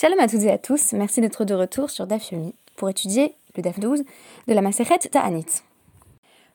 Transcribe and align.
Shalom 0.00 0.20
à 0.20 0.28
toutes 0.28 0.42
et 0.42 0.52
à 0.52 0.58
tous, 0.58 0.92
merci 0.92 1.20
d'être 1.20 1.44
de 1.44 1.54
retour 1.54 1.90
sur 1.90 2.06
DAF 2.06 2.30
Yomi 2.30 2.54
pour 2.76 2.88
étudier 2.88 3.34
le 3.56 3.64
DAF 3.64 3.80
12 3.80 4.04
de 4.46 4.54
la 4.54 4.62
Maseret 4.62 4.98
Ta'anit. 4.98 5.64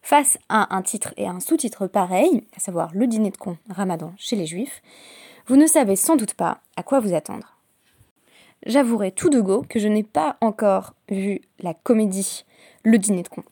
Face 0.01 0.37
à 0.47 0.73
un 0.73 0.81
titre 0.81 1.13
et 1.17 1.27
un 1.27 1.41
sous-titre 1.41 1.87
pareil, 1.87 2.45
à 2.55 2.61
savoir 2.61 2.91
le 2.93 3.05
dîner 3.05 3.31
de 3.31 3.35
con 3.35 3.57
Ramadan 3.69 4.13
chez 4.15 4.37
les 4.37 4.45
Juifs, 4.45 4.81
vous 5.47 5.57
ne 5.57 5.67
savez 5.67 5.97
sans 5.97 6.15
doute 6.15 6.35
pas 6.35 6.61
à 6.77 6.83
quoi 6.83 7.01
vous 7.01 7.13
attendre. 7.13 7.57
J'avouerai 8.65 9.11
tout 9.11 9.29
de 9.29 9.41
go 9.41 9.65
que 9.67 9.77
je 9.77 9.89
n'ai 9.89 10.03
pas 10.03 10.37
encore 10.39 10.93
vu 11.09 11.41
la 11.59 11.73
comédie 11.73 12.45
Le 12.83 12.97
dîner 12.97 13.23
de 13.23 13.27
con 13.27 13.43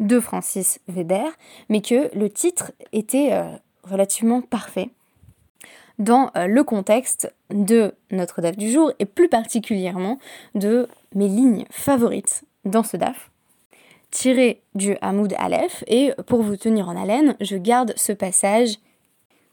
de 0.00 0.18
Francis 0.18 0.80
Weber, 0.88 1.30
mais 1.68 1.82
que 1.82 2.12
le 2.18 2.30
titre 2.30 2.72
était 2.90 3.32
euh, 3.32 3.44
relativement 3.84 4.42
parfait 4.42 4.90
dans 5.98 6.30
euh, 6.36 6.46
le 6.46 6.62
contexte 6.64 7.32
de 7.50 7.94
notre 8.10 8.40
DAF 8.40 8.56
du 8.56 8.70
jour 8.70 8.92
et 8.98 9.04
plus 9.04 9.28
particulièrement 9.28 10.18
de 10.54 10.88
mes 11.14 11.28
lignes 11.28 11.64
favorites 11.70 12.44
dans 12.64 12.82
ce 12.82 12.96
DAF, 12.96 13.30
tiré 14.10 14.62
du 14.74 14.96
Hamoud 15.00 15.34
Aleph. 15.38 15.84
Et 15.86 16.12
pour 16.26 16.42
vous 16.42 16.56
tenir 16.56 16.88
en 16.88 16.96
haleine, 16.96 17.36
je 17.40 17.56
garde 17.56 17.92
ce 17.96 18.12
passage 18.12 18.76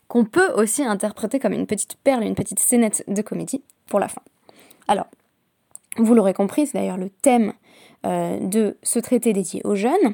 qu'on 0.07 0.25
peut 0.25 0.51
aussi 0.53 0.83
interpréter 0.83 1.39
comme 1.39 1.53
une 1.53 1.67
petite 1.67 1.95
perle, 2.03 2.23
une 2.23 2.35
petite 2.35 2.59
scénette 2.59 3.03
de 3.07 3.21
comédie 3.21 3.63
pour 3.87 3.99
la 3.99 4.07
fin. 4.07 4.21
Alors, 4.87 5.07
vous 5.97 6.13
l'aurez 6.13 6.33
compris, 6.33 6.67
c'est 6.67 6.77
d'ailleurs 6.77 6.97
le 6.97 7.09
thème 7.09 7.53
euh, 8.05 8.37
de 8.39 8.77
ce 8.83 8.99
traité 8.99 9.33
dédié 9.33 9.61
aux 9.63 9.75
jeunes. 9.75 10.13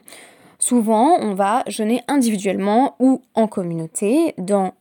Souvent, 0.59 1.17
on 1.20 1.34
va 1.34 1.63
jeûner 1.67 2.03
individuellement 2.07 2.95
ou 2.99 3.23
en 3.34 3.48
communauté 3.48 4.35
dans 4.37 4.73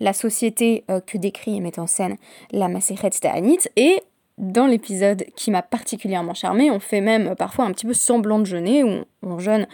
la 0.00 0.12
société 0.12 0.84
euh, 0.90 1.00
que 1.00 1.18
décrit 1.18 1.56
et 1.56 1.60
met 1.60 1.78
en 1.78 1.86
scène 1.86 2.16
la 2.50 2.68
Maseret 2.68 3.10
Ta'anit. 3.10 3.60
Et 3.76 4.02
dans 4.38 4.66
l'épisode 4.66 5.24
qui 5.36 5.50
m'a 5.50 5.62
particulièrement 5.62 6.34
charmé, 6.34 6.70
on 6.70 6.80
fait 6.80 7.02
même 7.02 7.36
parfois 7.36 7.66
un 7.66 7.72
petit 7.72 7.86
peu 7.86 7.94
semblant 7.94 8.38
de 8.38 8.46
jeûner, 8.46 8.82
où 8.82 9.04
on, 9.22 9.38
jeûne 9.38 9.66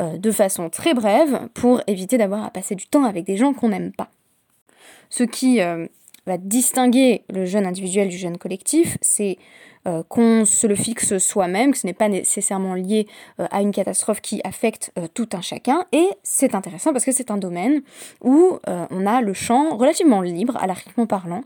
euh, 0.00 0.18
de 0.18 0.30
façon 0.30 0.68
très 0.68 0.94
brève 0.94 1.48
pour 1.54 1.80
éviter 1.86 2.18
d'avoir 2.18 2.44
à 2.44 2.50
passer 2.50 2.74
du 2.74 2.86
temps 2.86 3.04
avec 3.04 3.24
des 3.24 3.36
gens 3.36 3.54
qu'on 3.54 3.70
n'aime 3.70 3.92
pas. 3.92 4.10
Ce 5.08 5.24
qui 5.24 5.60
euh, 5.60 5.86
va 6.26 6.36
distinguer 6.36 7.24
le 7.30 7.46
jeûne 7.46 7.66
individuel 7.66 8.08
du 8.08 8.18
jeûne 8.18 8.38
collectif, 8.38 8.98
c'est 9.00 9.38
euh, 9.88 10.04
qu'on 10.08 10.44
se 10.44 10.68
le 10.68 10.76
fixe 10.76 11.18
soi-même, 11.18 11.72
que 11.72 11.78
ce 11.78 11.88
n'est 11.88 11.92
pas 11.92 12.08
nécessairement 12.08 12.74
lié 12.74 13.08
euh, 13.40 13.48
à 13.50 13.62
une 13.62 13.72
catastrophe 13.72 14.20
qui 14.20 14.40
affecte 14.44 14.92
euh, 14.96 15.08
tout 15.12 15.28
un 15.32 15.40
chacun. 15.40 15.86
Et 15.90 16.06
c'est 16.22 16.54
intéressant 16.54 16.92
parce 16.92 17.04
que 17.04 17.10
c'est 17.10 17.32
un 17.32 17.36
domaine 17.36 17.82
où 18.20 18.58
on 18.66 19.06
a 19.06 19.20
le 19.20 19.32
champ 19.32 19.76
relativement 19.76 20.20
libre, 20.20 20.56
à 20.56 20.68
l'arithment 20.68 21.06
parlant. 21.06 21.42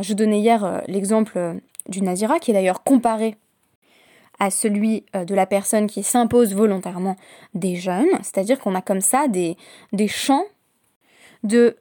Je 0.00 0.14
donnais 0.14 0.40
hier 0.40 0.82
l'exemple 0.86 1.56
du 1.88 2.00
Nazira, 2.00 2.38
qui 2.38 2.52
est 2.52 2.54
d'ailleurs 2.54 2.84
comparé 2.84 3.36
à 4.38 4.50
celui 4.50 5.04
de 5.14 5.34
la 5.34 5.44
personne 5.44 5.86
qui 5.88 6.02
s'impose 6.02 6.54
volontairement 6.54 7.16
des 7.54 7.76
jeunes, 7.76 8.08
c'est-à-dire 8.22 8.58
qu'on 8.60 8.74
a 8.74 8.80
comme 8.80 9.00
ça 9.00 9.28
des, 9.28 9.56
des 9.92 10.08
champs 10.08 10.44
de 11.42 11.76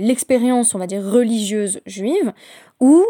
l'expérience, 0.00 0.74
on 0.74 0.78
va 0.78 0.86
dire, 0.86 1.02
religieuse 1.02 1.80
juive, 1.86 2.32
où 2.80 3.04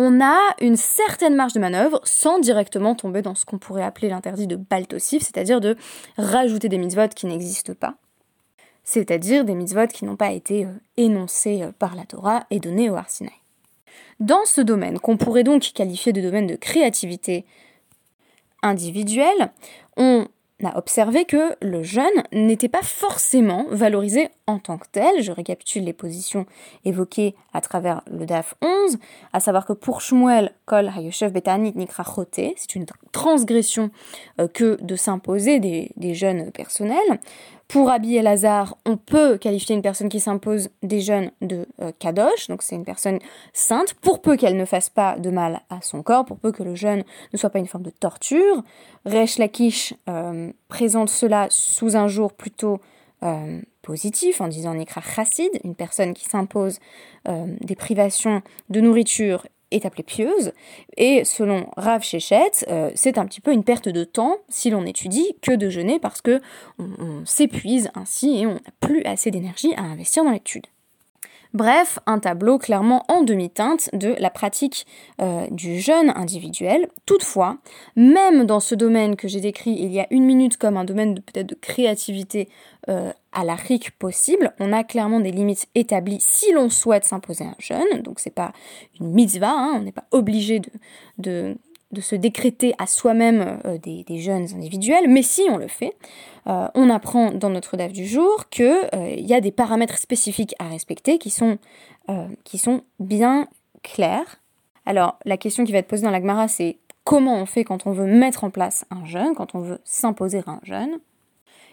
on 0.00 0.20
a 0.20 0.38
une 0.60 0.76
certaine 0.76 1.34
marge 1.34 1.54
de 1.54 1.58
manœuvre 1.58 2.00
sans 2.04 2.38
directement 2.38 2.94
tomber 2.94 3.20
dans 3.20 3.34
ce 3.34 3.44
qu'on 3.44 3.58
pourrait 3.58 3.82
appeler 3.82 4.08
l'interdit 4.08 4.46
de 4.46 4.54
baltosif, 4.54 5.24
c'est-à-dire 5.24 5.60
de 5.60 5.76
rajouter 6.16 6.68
des 6.68 6.78
mitzvot 6.78 7.08
qui 7.08 7.26
n'existent 7.26 7.74
pas, 7.74 7.96
c'est-à-dire 8.84 9.44
des 9.44 9.56
mitzvot 9.56 9.88
qui 9.88 10.04
n'ont 10.04 10.14
pas 10.14 10.30
été 10.30 10.66
euh, 10.66 10.72
énoncés 10.96 11.62
euh, 11.64 11.72
par 11.76 11.96
la 11.96 12.04
Torah 12.04 12.46
et 12.50 12.60
donnés 12.60 12.88
au 12.88 12.94
Arsinaï. 12.94 13.34
Dans 14.20 14.44
ce 14.44 14.60
domaine, 14.60 15.00
qu'on 15.00 15.16
pourrait 15.16 15.42
donc 15.42 15.72
qualifier 15.74 16.12
de 16.12 16.20
domaine 16.20 16.46
de 16.46 16.54
créativité 16.54 17.44
individuelle, 18.62 19.50
on 19.96 20.28
a 20.66 20.76
observé 20.76 21.24
que 21.24 21.54
le 21.62 21.82
jeûne 21.82 22.24
n'était 22.32 22.68
pas 22.68 22.82
forcément 22.82 23.66
valorisé 23.70 24.28
en 24.46 24.58
tant 24.58 24.76
que 24.76 24.86
tel. 24.90 25.22
Je 25.22 25.30
récapitule 25.30 25.84
les 25.84 25.92
positions 25.92 26.46
évoquées 26.84 27.36
à 27.52 27.60
travers 27.60 28.02
le 28.10 28.26
DAF 28.26 28.54
11, 28.62 28.98
à 29.32 29.40
savoir 29.40 29.66
que 29.66 29.72
pour 29.72 30.00
Shmuel, 30.00 30.52
Kol 30.66 30.88
Hayoshev 30.88 31.32
Betanit 31.32 31.74
Nikra 31.76 32.04
c'est 32.56 32.74
une 32.74 32.86
transgression 33.12 33.90
euh, 34.40 34.48
que 34.48 34.78
de 34.82 34.96
s'imposer 34.96 35.60
des, 35.60 36.14
jeûnes 36.14 36.50
personnels. 36.50 37.20
Pour 37.68 37.88
Rabbi 37.88 38.16
Elazar, 38.16 38.78
on 38.86 38.96
peut 38.96 39.36
qualifier 39.36 39.76
une 39.76 39.82
personne 39.82 40.08
qui 40.08 40.20
s'impose 40.20 40.70
des 40.82 41.02
jeûnes 41.02 41.30
de 41.42 41.66
euh, 41.82 41.92
kadosh, 41.98 42.48
donc 42.48 42.62
c'est 42.62 42.74
une 42.74 42.86
personne 42.86 43.18
sainte, 43.52 43.92
pour 43.92 44.22
peu 44.22 44.38
qu'elle 44.38 44.56
ne 44.56 44.64
fasse 44.64 44.88
pas 44.88 45.18
de 45.18 45.28
mal 45.28 45.60
à 45.68 45.82
son 45.82 46.02
corps, 46.02 46.24
pour 46.24 46.38
peu 46.38 46.50
que 46.50 46.62
le 46.62 46.74
jeûne 46.74 47.04
ne 47.34 47.36
soit 47.36 47.50
pas 47.50 47.58
une 47.58 47.66
forme 47.66 47.84
de 47.84 47.90
torture. 47.90 48.62
Resh 49.04 49.36
Lakish 49.36 49.92
euh, 50.08 50.50
présente 50.68 51.10
cela 51.10 51.46
sous 51.50 51.94
un 51.94 52.08
jour 52.08 52.32
plutôt 52.32 52.80
euh, 53.22 53.60
positif 53.82 54.40
en 54.40 54.48
disant 54.48 54.72
Nikra 54.72 55.02
Chassid, 55.02 55.50
une 55.62 55.74
personne 55.74 56.14
qui 56.14 56.24
s'impose 56.24 56.78
des 57.60 57.76
privations 57.76 58.40
de 58.70 58.80
nourriture 58.80 59.44
est 59.70 59.86
appelée 59.86 60.02
pieuse, 60.02 60.52
et 60.96 61.24
selon 61.24 61.66
Rav 61.76 62.02
Shechet, 62.02 62.64
euh, 62.68 62.90
c'est 62.94 63.18
un 63.18 63.26
petit 63.26 63.40
peu 63.40 63.52
une 63.52 63.64
perte 63.64 63.88
de 63.88 64.04
temps 64.04 64.38
si 64.48 64.70
l'on 64.70 64.86
étudie 64.86 65.36
que 65.42 65.52
de 65.52 65.68
jeûner 65.68 65.98
parce 65.98 66.20
que 66.20 66.40
on 66.78 67.24
s'épuise 67.24 67.90
ainsi 67.94 68.40
et 68.40 68.46
on 68.46 68.54
n'a 68.54 68.60
plus 68.80 69.02
assez 69.04 69.30
d'énergie 69.30 69.74
à 69.74 69.82
investir 69.82 70.24
dans 70.24 70.30
l'étude. 70.30 70.66
Bref, 71.54 71.98
un 72.06 72.18
tableau 72.18 72.58
clairement 72.58 73.04
en 73.08 73.22
demi-teinte 73.22 73.90
de 73.92 74.14
la 74.18 74.30
pratique 74.30 74.86
euh, 75.20 75.46
du 75.50 75.80
jeûne 75.80 76.12
individuel. 76.14 76.88
Toutefois, 77.06 77.58
même 77.96 78.44
dans 78.44 78.60
ce 78.60 78.74
domaine 78.74 79.16
que 79.16 79.28
j'ai 79.28 79.40
décrit 79.40 79.76
il 79.78 79.92
y 79.92 80.00
a 80.00 80.06
une 80.10 80.24
minute 80.24 80.56
comme 80.56 80.76
un 80.76 80.84
domaine 80.84 81.14
de 81.14 81.20
peut-être 81.20 81.48
de 81.48 81.54
créativité 81.54 82.48
à 83.32 83.44
la 83.44 83.54
RIC 83.54 83.90
possible, 83.98 84.54
on 84.60 84.72
a 84.72 84.82
clairement 84.82 85.20
des 85.20 85.30
limites 85.30 85.66
établies 85.74 86.20
si 86.20 86.52
l'on 86.52 86.70
souhaite 86.70 87.04
s'imposer 87.04 87.44
un 87.44 87.54
jeûne. 87.58 88.00
Donc 88.02 88.18
c'est 88.18 88.34
pas 88.34 88.52
une 88.98 89.12
mitzvah, 89.12 89.50
hein, 89.50 89.74
on 89.76 89.80
n'est 89.80 89.92
pas 89.92 90.06
obligé 90.10 90.62
de 91.18 91.54
se 92.00 92.14
décréter 92.14 92.74
à 92.78 92.86
soi-même 92.86 93.60
euh, 93.64 93.78
des, 93.78 94.18
jeunes 94.18 94.46
individuels, 94.54 95.08
mais 95.08 95.22
si 95.22 95.42
on 95.50 95.56
le 95.56 95.68
fait, 95.68 95.96
euh, 96.46 96.68
on 96.74 96.90
apprend 96.90 97.32
dans 97.32 97.50
notre 97.50 97.76
DAF 97.76 97.92
du 97.92 98.06
jour 98.06 98.48
qu'il 98.50 98.64
euh, 98.94 99.14
y 99.16 99.34
a 99.34 99.40
des 99.40 99.50
paramètres 99.52 99.98
spécifiques 99.98 100.54
à 100.58 100.68
respecter 100.68 101.18
qui 101.18 101.30
sont, 101.30 101.58
bien 103.00 103.48
clairs. 103.82 104.40
Alors, 104.86 105.18
la 105.24 105.36
question 105.36 105.64
qui 105.64 105.72
va 105.72 105.78
être 105.78 105.88
posée 105.88 106.04
dans 106.04 106.10
la 106.10 106.20
Gemara, 106.20 106.48
c'est 106.48 106.78
comment 107.04 107.36
on 107.36 107.46
fait 107.46 107.64
quand 107.64 107.86
on 107.86 107.92
veut 107.92 108.06
mettre 108.06 108.44
en 108.44 108.50
place 108.50 108.84
un 108.90 109.04
jeûne, 109.04 109.34
quand 109.34 109.54
on 109.54 109.60
veut 109.60 109.80
s'imposer 109.84 110.42
un 110.46 110.60
jeûne? 110.62 110.98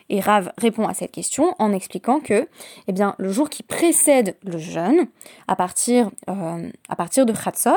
Et 0.10 0.20
Rav 0.20 0.52
répond 0.58 0.88
à 0.88 0.94
cette 0.94 1.12
question 1.12 1.56
en 1.58 1.74
expliquant 1.74 2.20
que 2.20 2.48
eh 2.88 2.94
bien, 2.94 3.16
le 3.18 3.32
jour 3.32 3.50
qui 3.50 3.64
précède 3.64 4.36
le 4.44 4.58
jeûne, 4.58 5.08
à 5.48 5.56
partir, 5.56 6.12
euh, 6.30 6.70
à 6.90 6.96
partir 6.96 7.26
de 7.26 7.34
Khatsot, 7.34 7.72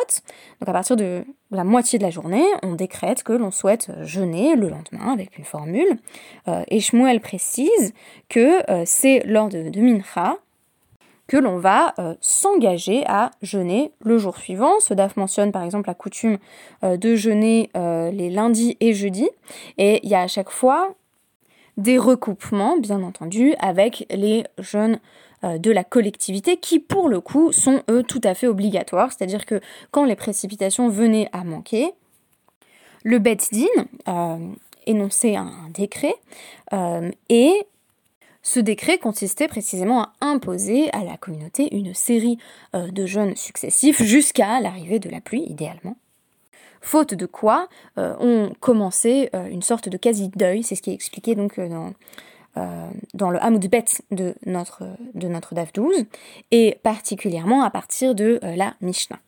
donc 0.60 0.68
à 0.68 0.72
partir 0.72 0.96
de 0.96 1.24
la 1.50 1.64
moitié 1.64 1.98
de 1.98 2.04
la 2.04 2.10
journée, 2.10 2.44
on 2.62 2.74
décrète 2.74 3.22
que 3.22 3.32
l'on 3.32 3.50
souhaite 3.50 3.90
jeûner 4.02 4.56
le 4.56 4.68
lendemain 4.68 5.12
avec 5.12 5.38
une 5.38 5.44
formule. 5.44 5.98
Euh, 6.48 6.62
et 6.68 6.80
Shmuel 6.80 7.20
précise 7.20 7.94
que 8.28 8.70
euh, 8.70 8.82
c'est 8.84 9.22
lors 9.24 9.48
de, 9.48 9.70
de 9.70 9.80
Mincha 9.80 10.36
que 11.26 11.36
l'on 11.36 11.58
va 11.58 11.94
s'engager 12.22 13.04
à 13.06 13.32
jeûner 13.42 13.92
le 14.00 14.16
jour 14.16 14.38
suivant. 14.38 14.80
Ce 14.80 14.94
DAF 14.94 15.18
mentionne 15.18 15.52
par 15.52 15.62
exemple 15.62 15.86
la 15.86 15.92
coutume 15.92 16.38
de 16.82 17.16
jeûner 17.16 17.68
les 17.74 18.30
lundis 18.30 18.78
et 18.80 18.94
jeudis. 18.94 19.28
Et 19.76 20.00
il 20.02 20.08
y 20.08 20.14
a 20.14 20.22
à 20.22 20.26
chaque 20.26 20.48
fois 20.48 20.94
des 21.78 21.96
recoupements, 21.96 22.76
bien 22.76 23.02
entendu, 23.02 23.54
avec 23.60 24.06
les 24.10 24.44
jeunes 24.58 24.98
euh, 25.44 25.58
de 25.58 25.70
la 25.70 25.84
collectivité 25.84 26.56
qui, 26.56 26.80
pour 26.80 27.08
le 27.08 27.20
coup, 27.20 27.52
sont 27.52 27.82
eux 27.88 28.02
tout 28.02 28.20
à 28.24 28.34
fait 28.34 28.48
obligatoires. 28.48 29.12
C'est-à-dire 29.12 29.46
que 29.46 29.60
quand 29.92 30.04
les 30.04 30.16
précipitations 30.16 30.88
venaient 30.88 31.30
à 31.32 31.44
manquer, 31.44 31.92
le 33.04 33.20
Betzdin 33.20 33.66
euh, 34.08 34.36
énonçait 34.86 35.36
un, 35.36 35.52
décret 35.72 36.16
euh, 36.72 37.10
et 37.28 37.52
ce 38.42 38.58
décret 38.58 38.98
consistait 38.98 39.46
précisément 39.46 40.02
à 40.02 40.12
imposer 40.20 40.92
à 40.92 41.04
la 41.04 41.16
communauté 41.16 41.74
une 41.76 41.94
série 41.94 42.38
de 42.72 43.04
jeûnes 43.04 43.36
successifs 43.36 44.02
jusqu'à 44.02 44.60
l'arrivée 44.60 44.98
de 44.98 45.10
la 45.10 45.20
pluie, 45.20 45.42
idéalement 45.42 45.96
faute 46.80 47.14
de 47.14 47.26
quoi 47.26 47.68
euh, 47.98 48.14
on 48.20 48.50
commençait 48.60 49.30
euh, 49.34 49.48
une 49.48 49.62
sorte 49.62 49.88
de 49.88 49.96
quasi-deuil, 49.96 50.62
c'est 50.62 50.74
ce 50.74 50.82
qui 50.82 50.90
est 50.90 50.94
expliqué 50.94 51.34
donc 51.34 51.58
euh, 51.58 51.68
dans, 51.68 51.92
dans 53.14 53.30
le 53.30 53.42
Hamoud 53.42 53.64
Bet 53.68 53.84
de 54.10 54.34
notre, 54.44 54.82
de 55.14 55.28
notre 55.28 55.54
DAF 55.54 55.72
12, 55.72 56.06
et 56.50 56.78
particulièrement 56.82 57.62
à 57.62 57.70
partir 57.70 58.16
de 58.16 58.40
la 58.42 58.74
Mishnah. 58.80 59.20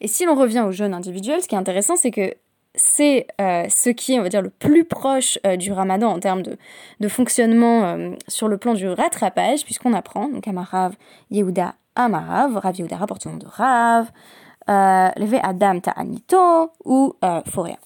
Et 0.00 0.08
si 0.08 0.24
l'on 0.24 0.34
revient 0.34 0.64
au 0.66 0.72
jeûne 0.72 0.92
individuel, 0.92 1.40
ce 1.40 1.46
qui 1.46 1.54
est 1.54 1.58
intéressant, 1.58 1.94
c'est 1.94 2.10
que 2.10 2.34
c'est 2.74 3.28
ce 3.38 3.90
qui 3.90 4.14
est, 4.14 4.18
on 4.18 4.22
va 4.22 4.28
dire, 4.28 4.42
le 4.42 4.50
plus 4.50 4.84
proche 4.84 5.38
du 5.56 5.70
ramadan 5.70 6.08
en 6.08 6.18
termes 6.18 6.42
de, 6.42 6.56
de 6.98 7.08
fonctionnement 7.08 8.12
sur 8.26 8.48
le 8.48 8.58
plan 8.58 8.74
du 8.74 8.88
rattrapage, 8.88 9.62
puisqu'on 9.62 9.92
apprend, 9.92 10.26
donc 10.26 10.48
Amarav, 10.48 10.96
Yehuda, 11.30 11.76
Amarav, 11.94 12.56
Rav 12.56 12.76
Yehuda 12.76 12.96
rapporte 12.96 13.26
le 13.26 13.32
nom 13.32 13.36
de 13.36 13.46
Rav, 13.46 14.10
levé 14.68 15.38
Adam 15.42 15.80
Ta'anito 15.80 16.70
ou 16.84 17.14
rien. 17.56 17.76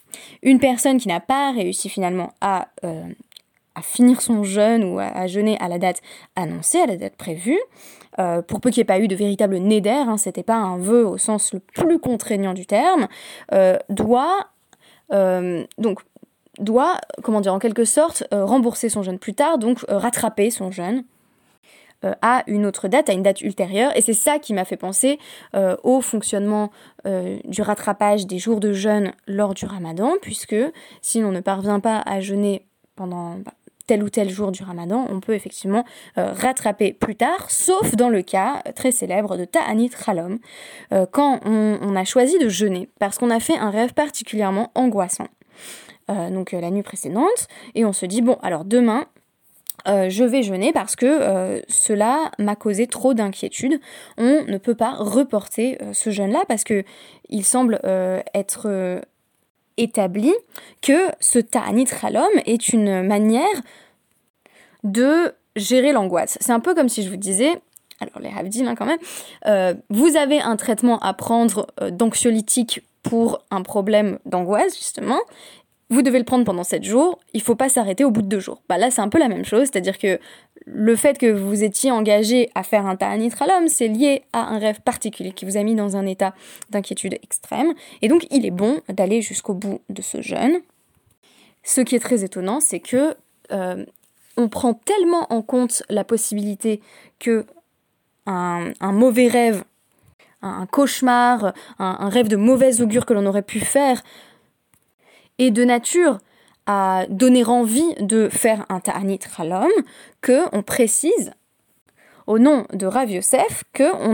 Une 0.43 0.59
personne 0.59 0.99
qui 0.99 1.09
n'a 1.09 1.21
pas 1.21 1.53
réussi 1.53 1.89
finalement 1.89 2.33
à, 2.41 2.69
à 2.83 3.83
finir 3.83 4.23
son 4.23 4.43
jeûne 4.43 4.85
ou 4.85 4.99
à, 4.99 5.27
jeûner 5.27 5.59
à 5.61 5.69
la 5.69 5.79
date 5.79 6.01
annoncée, 6.37 6.81
à 6.81 6.87
la 6.87 6.97
date 6.97 7.17
prévue, 7.17 7.59
pour 8.47 8.61
peu 8.61 8.71
qu'il 8.71 8.81
n'y 8.81 8.83
ait 8.83 8.85
pas 8.85 9.01
eu 9.01 9.09
de 9.09 9.17
véritable 9.17 9.59
néder, 9.59 9.91
hein, 9.91 10.17
c'était 10.17 10.43
pas 10.43 10.57
un 10.57 10.79
vœu 10.79 11.07
au 11.07 11.19
sens 11.19 11.53
le 11.53 11.61
plus 11.61 11.99
contraignant 11.99 12.55
du 12.55 12.67
terme, 12.67 13.09
doit 13.89 14.47
donc 15.11 16.01
doit, 16.59 16.97
comment 17.23 17.43
dire, 17.43 17.53
en 17.53 17.59
quelque 17.59 17.85
sorte, 17.85 18.25
rembourser 18.33 18.89
son 18.89 19.03
jeûne 19.03 19.19
plus 19.19 19.35
tard, 19.35 19.59
donc 19.59 19.85
rattraper 19.89 20.51
son 20.51 20.71
jeûne 20.71 21.05
euh, 22.05 22.13
à 22.21 22.43
une 22.47 22.67
autre 22.67 22.89
date, 22.89 23.09
à 23.09 23.15
une 23.15 23.23
date 23.23 23.41
ultérieure. 23.41 23.91
Et 23.97 24.03
c'est 24.03 24.13
ça 24.13 24.39
qui 24.39 24.53
m'a 24.53 24.67
fait 24.67 24.77
penser 24.77 25.19
euh, 25.55 25.77
au 25.83 26.03
fonctionnement 26.03 26.71
euh, 27.07 27.39
du 27.45 27.63
rattrapage 27.63 28.27
des 28.27 28.39
jours 28.39 28.61
de 28.61 28.75
jeûne 28.75 29.13
lors 29.27 29.55
du 29.55 29.65
ramadan, 29.65 30.13
puisque 30.21 30.57
si 31.01 31.21
l'on 31.21 31.33
ne 31.33 31.41
parvient 31.41 31.81
pas 31.81 32.03
à 32.05 32.21
jeûner 32.21 32.67
pendant 32.97 33.37
bah, 33.37 33.53
tel 33.87 34.03
ou 34.03 34.11
tel 34.11 34.29
jour 34.29 34.53
du 34.53 34.63
ramadan, 34.63 35.07
on 35.09 35.21
peut 35.21 35.35
effectivement 35.35 35.85
rattraper 36.17 36.93
plus 36.93 37.15
tard, 37.15 37.49
sauf 37.51 37.95
dans 37.95 38.09
le 38.09 38.21
cas 38.23 38.63
très 38.75 38.91
célèbre 38.91 39.37
de 39.37 39.45
Ta'anit 39.45 39.91
Khalom, 39.91 40.39
quand 41.13 41.39
on, 41.45 41.95
a 41.95 42.05
choisi 42.05 42.37
de 42.41 42.49
jeûner, 42.49 42.89
parce 42.99 43.17
qu'on 43.17 43.31
a 43.31 43.39
fait 43.39 43.57
un 43.57 43.71
rêve 43.71 43.95
particulièrement 43.95 44.73
angoissant. 44.75 45.29
donc 46.09 46.51
la 46.51 46.73
nuit 46.73 46.83
précédente, 46.83 47.47
et 47.77 47.85
on 47.85 47.93
se 47.93 48.07
dit, 48.07 48.23
bon, 48.23 48.39
alors 48.43 48.65
demain, 48.65 49.07
euh, 49.89 50.11
je 50.11 50.25
vais 50.25 50.43
jeûner 50.43 50.73
parce 50.73 50.97
que 50.97 51.07
euh, 51.07 51.61
cela 51.69 52.31
m'a 52.39 52.57
causé 52.57 52.87
trop 52.87 53.15
d'inquiétude. 53.15 53.81
On 54.19 54.45
ne 54.47 54.59
peut 54.59 54.75
pas 54.75 54.97
reporter 54.97 55.79
euh, 55.83 55.93
ce 55.93 56.11
jeûne-là 56.11 56.43
parce 56.49 56.65
que 56.65 56.85
il 57.29 57.45
semble 57.45 57.81
être 58.35 59.01
établi 59.77 60.33
que 60.81 61.11
ce 61.19 61.41
ta'anit 61.41 61.87
chalom 61.87 62.29
est 62.47 62.69
une 62.69 63.03
manière 63.03 63.45
de 64.85 65.35
gérer 65.57 65.91
l'angoisse. 65.91 66.39
C'est 66.41 66.53
un 66.53 66.61
peu 66.61 66.75
comme 66.75 66.89
si 66.89 67.03
je 67.03 67.11
vous 67.11 67.17
disais, 67.17 67.61
alors 68.01 68.21
les 68.21 68.29
havdil 68.29 68.69
hein, 68.69 68.77
quand 68.77 68.87
même, 68.87 69.81
vous 69.91 70.17
avez 70.17 70.41
un 70.41 70.55
traitement 70.55 71.01
à 71.01 71.15
prendre 71.15 71.67
d'anxiolytique 71.91 72.83
pour 73.03 73.43
un 73.51 73.63
problème 73.63 74.21
d'angoisse 74.25 74.77
justement, 74.77 75.21
vous 75.89 76.03
devez 76.03 76.19
le 76.19 76.25
prendre 76.25 76.45
pendant 76.45 76.65
7 76.65 76.83
jours, 76.83 77.19
il 77.33 77.41
faut 77.41 77.55
pas 77.55 77.69
s'arrêter 77.69 78.05
au 78.05 78.11
bout 78.11 78.23
de 78.23 78.27
2 78.27 78.41
jours. 78.41 78.63
Bah 78.69 78.77
là, 78.77 78.91
c'est 78.91 79.03
un 79.03 79.09
peu 79.09 79.19
la 79.19 79.29
même 79.29 79.45
chose, 79.45 79.69
c'est-à-dire 79.71 79.99
que 79.99 80.19
le 80.67 80.97
fait 80.97 81.17
que 81.17 81.31
vous 81.31 81.63
étiez 81.63 81.93
engagé 81.93 82.51
à 82.57 82.65
faire 82.65 82.87
un 82.87 82.97
ta'anit 82.97 83.31
l'homme, 83.47 83.69
c'est 83.69 83.87
lié 83.87 84.25
à 84.33 84.41
un 84.41 84.59
rêve 84.59 84.81
particulier 84.81 85.31
qui 85.31 85.45
vous 85.45 85.57
a 85.57 85.63
mis 85.63 85.77
dans 85.77 85.97
un 85.97 86.05
état 86.05 86.35
d'inquiétude 86.71 87.15
extrême. 87.15 87.73
Et 88.03 88.09
donc, 88.09 88.27
il 88.31 88.45
est 88.45 88.51
bon 88.51 88.81
d'aller 88.89 89.23
jusqu'au 89.23 89.55
bout 89.55 89.81
de 89.89 90.03
ce 90.03 90.21
jeûne. 90.21 90.59
Ce 91.63 91.81
qui 91.81 91.95
est 91.95 92.01
très 92.01 92.25
étonnant, 92.25 92.59
c'est 92.59 92.81
que 92.81 93.15
euh, 93.53 93.85
on 94.37 94.49
prend 94.49 94.75
tellement 94.75 95.33
en 95.33 95.41
compte 95.41 95.85
la 95.89 96.03
possibilité 96.03 96.81
que 97.21 97.47
un, 98.27 98.73
mauvais 98.81 99.29
rêve, 99.29 99.63
un, 100.43 100.67
cauchemar, 100.67 101.55
un, 101.79 101.97
un 102.01 102.09
rêve 102.09 102.27
de 102.27 102.35
mauvaise 102.35 102.83
augure 102.83 103.07
que 103.07 103.15
l'on 103.15 103.25
aurait 103.25 103.43
pu 103.43 103.61
faire 103.61 104.03
et 105.39 105.51
de 105.51 105.65
nature 105.65 106.19
à 106.67 107.07
donner 107.09 107.45
envie 107.45 107.95
de 108.01 108.29
faire 108.29 108.67
un 108.69 108.81
ta'anit 108.81 109.21
ralom, 109.37 109.71
que 110.21 110.43
on 110.53 110.63
précise 110.63 111.33
au 112.27 112.41
nom 112.41 112.67
de 112.73 112.87
Rav 112.87 113.11
Yosef 113.11 113.63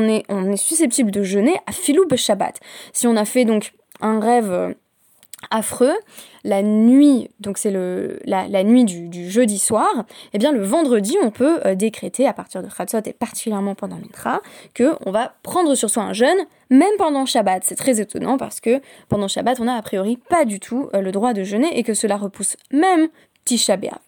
est, 0.06 0.24
on 0.28 0.52
est 0.52 0.56
susceptible 0.56 1.10
de 1.10 1.22
jeûner 1.22 1.56
à 1.66 1.72
filou 1.72 2.04
Shabbat. 2.14 2.60
Si 2.92 3.06
on 3.06 3.16
a 3.16 3.24
fait 3.24 3.46
donc 3.46 3.72
un 4.00 4.20
rêve 4.20 4.74
affreux, 5.50 5.94
la 6.44 6.62
nuit, 6.62 7.30
donc 7.40 7.58
c'est 7.58 7.70
la, 8.24 8.64
nuit 8.64 8.84
du, 8.84 9.30
jeudi 9.30 9.58
soir, 9.58 10.04
eh 10.32 10.38
bien 10.38 10.52
le 10.52 10.62
vendredi, 10.62 11.16
on 11.22 11.30
peut 11.30 11.60
euh, 11.66 11.74
décréter 11.74 12.26
à 12.26 12.32
partir 12.32 12.62
de 12.62 12.68
Khatsot 12.68 12.98
et 13.06 13.12
particulièrement 13.12 13.74
pendant 13.74 13.96
Mitra 13.96 14.40
que 14.74 14.92
on 15.06 15.10
va 15.10 15.34
prendre 15.42 15.74
sur 15.74 15.90
soi 15.90 16.02
un 16.02 16.12
jeûne, 16.12 16.38
même 16.70 16.94
pendant 16.98 17.26
Shabbat. 17.26 17.64
C'est 17.64 17.76
très 17.76 18.00
étonnant 18.00 18.38
parce 18.38 18.60
que 18.60 18.80
pendant 19.08 19.28
Shabbat, 19.28 19.60
on 19.60 19.64
n'a 19.64 19.76
a 19.76 19.82
priori 19.82 20.16
pas 20.16 20.44
du 20.44 20.60
tout 20.60 20.88
euh, 20.94 21.00
le 21.00 21.12
droit 21.12 21.32
de 21.32 21.42
jeûner 21.44 21.78
et 21.78 21.82
que 21.82 21.94
cela 21.94 22.16
repousse 22.16 22.56
même 22.70 23.08
Tisha 23.44 23.76
B'Av. 23.76 23.98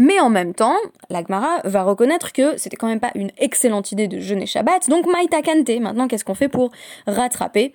Mais 0.00 0.18
en 0.18 0.30
même 0.30 0.54
temps, 0.54 0.78
l'Agmara 1.10 1.60
va 1.64 1.82
reconnaître 1.82 2.32
que 2.32 2.56
c'était 2.56 2.76
quand 2.76 2.86
même 2.86 3.00
pas 3.00 3.10
une 3.14 3.30
excellente 3.36 3.92
idée 3.92 4.08
de 4.08 4.18
jeûner 4.18 4.46
Shabbat, 4.46 4.88
donc 4.88 5.06
Maïta 5.06 5.42
Kante. 5.42 5.78
Maintenant, 5.78 6.08
qu'est-ce 6.08 6.24
qu'on 6.24 6.34
fait 6.34 6.48
pour 6.48 6.70
rattraper 7.06 7.74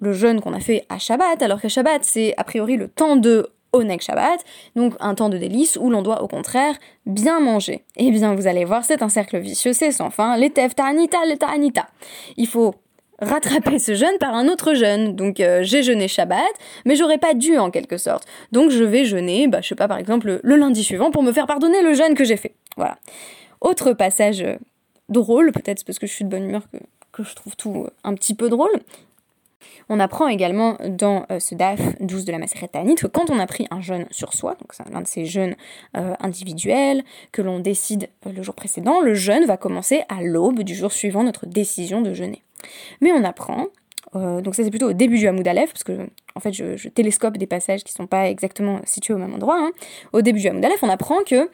le 0.00 0.12
jeûne 0.12 0.40
qu'on 0.40 0.52
a 0.52 0.60
fait 0.60 0.84
à 0.88 0.98
Shabbat, 0.98 1.42
alors 1.42 1.60
que 1.60 1.68
Shabbat, 1.68 2.04
c'est 2.04 2.34
a 2.36 2.44
priori 2.44 2.76
le 2.76 2.88
temps 2.88 3.16
de 3.16 3.50
Oneg 3.72 4.00
Shabbat, 4.00 4.44
donc 4.76 4.94
un 5.00 5.14
temps 5.14 5.28
de 5.28 5.36
délice 5.36 5.76
où 5.80 5.90
l'on 5.90 6.02
doit 6.02 6.22
au 6.22 6.28
contraire 6.28 6.76
bien 7.06 7.40
manger. 7.40 7.84
Eh 7.96 8.10
bien, 8.10 8.34
vous 8.34 8.46
allez 8.46 8.64
voir, 8.64 8.84
c'est 8.84 9.02
un 9.02 9.08
cercle 9.08 9.38
vicieux, 9.38 9.72
c'est 9.72 9.90
sans 9.90 10.10
fin. 10.10 10.36
Les 10.36 10.50
tev 10.50 10.74
ta'anita, 10.74 11.18
les. 11.26 11.36
Il 12.36 12.46
faut 12.46 12.74
rattraper 13.20 13.78
ce 13.78 13.94
jeûne 13.94 14.16
par 14.18 14.34
un 14.34 14.48
autre 14.48 14.74
jeûne. 14.74 15.14
Donc 15.16 15.40
euh, 15.40 15.60
j'ai 15.62 15.82
jeûné 15.82 16.08
Shabbat, 16.08 16.42
mais 16.84 16.96
j'aurais 16.96 17.18
pas 17.18 17.34
dû 17.34 17.58
en 17.58 17.70
quelque 17.70 17.98
sorte. 17.98 18.26
Donc 18.52 18.70
je 18.70 18.84
vais 18.84 19.04
jeûner, 19.04 19.48
bah, 19.48 19.60
je 19.60 19.68
sais 19.68 19.74
pas, 19.74 19.88
par 19.88 19.98
exemple, 19.98 20.40
le, 20.42 20.56
lundi 20.56 20.84
suivant 20.84 21.10
pour 21.10 21.22
me 21.22 21.32
faire 21.32 21.46
pardonner 21.46 21.82
le 21.82 21.94
jeûne 21.94 22.14
que 22.14 22.24
j'ai 22.24 22.36
fait. 22.36 22.54
Voilà. 22.76 22.98
Autre 23.60 23.92
passage 23.92 24.42
euh, 24.42 24.56
drôle, 25.08 25.52
peut-être 25.52 25.84
parce 25.84 25.98
que 25.98 26.06
je 26.06 26.12
suis 26.12 26.24
de 26.24 26.30
bonne 26.30 26.44
humeur 26.44 26.62
que, 26.72 26.78
que 27.12 27.22
je 27.22 27.34
trouve 27.34 27.56
tout 27.56 27.84
euh, 27.86 27.90
un 28.04 28.14
petit 28.14 28.34
peu 28.34 28.48
drôle, 28.48 28.72
on 29.88 30.00
apprend 30.00 30.28
également 30.28 30.76
dans 30.86 31.26
euh, 31.30 31.38
ce 31.40 31.54
DAF 31.54 31.80
12 32.00 32.24
de 32.24 32.32
la 32.32 32.38
Maseret 32.38 32.68
Tanit 32.68 32.94
que 32.96 33.06
quand 33.06 33.30
on 33.30 33.38
a 33.38 33.46
pris 33.46 33.66
un 33.70 33.80
jeûne 33.80 34.06
sur 34.10 34.32
soi, 34.32 34.56
donc 34.60 34.72
c'est 34.72 34.88
l'un 34.90 35.02
de 35.02 35.06
ces 35.06 35.26
jeûnes 35.26 35.56
euh, 35.96 36.14
individuels 36.20 37.02
que 37.32 37.42
l'on 37.42 37.58
décide 37.60 38.08
euh, 38.26 38.32
le 38.32 38.42
jour 38.42 38.54
précédent, 38.54 39.00
le 39.00 39.14
jeûne 39.14 39.44
va 39.44 39.56
commencer 39.56 40.02
à 40.08 40.22
l'aube 40.22 40.62
du 40.62 40.74
jour 40.74 40.92
suivant 40.92 41.22
notre 41.22 41.46
décision 41.46 42.02
de 42.02 42.14
jeûner. 42.14 42.42
Mais 43.00 43.12
on 43.12 43.24
apprend 43.24 43.66
donc 44.14 44.54
ça 44.54 44.62
c'est 44.62 44.70
plutôt 44.70 44.90
au 44.90 44.92
début 44.92 45.18
du 45.18 45.26
Hamoud 45.26 45.48
Aleph, 45.48 45.72
parce 45.72 45.82
que 45.82 46.06
en 46.36 46.40
fait 46.40 46.52
je, 46.52 46.88
télescope 46.88 47.36
des 47.36 47.48
passages 47.48 47.82
qui 47.82 47.92
ne 47.92 47.96
sont 47.96 48.06
pas 48.06 48.28
exactement 48.28 48.78
situés 48.84 49.12
au 49.12 49.18
même 49.18 49.34
endroit. 49.34 49.58
Hein. 49.58 49.72
Au 50.12 50.22
début 50.22 50.38
du 50.38 50.46
Hamoud 50.46 50.64
Aleph, 50.64 50.80
on 50.82 50.88
apprend 50.88 51.24
que 51.24 51.50